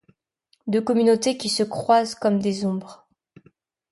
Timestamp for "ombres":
2.65-3.07